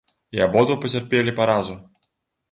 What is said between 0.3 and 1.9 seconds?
І абодва пацярпелі паразу.